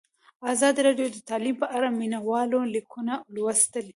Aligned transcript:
ازادي 0.53 0.79
راډیو 0.87 1.07
د 1.15 1.17
تعلیم 1.29 1.55
په 1.63 1.67
اړه 1.75 1.87
د 1.91 1.95
مینه 1.99 2.19
والو 2.29 2.59
لیکونه 2.75 3.13
لوستي. 3.35 3.81